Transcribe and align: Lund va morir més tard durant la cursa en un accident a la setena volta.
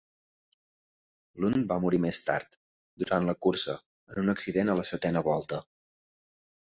Lund 1.43 1.67
va 1.73 1.77
morir 1.83 1.99
més 2.07 2.19
tard 2.29 2.57
durant 3.03 3.29
la 3.31 3.37
cursa 3.47 3.77
en 4.15 4.23
un 4.23 4.35
accident 4.37 4.73
a 4.75 4.77
la 4.81 4.87
setena 4.95 5.23
volta. 5.33 5.61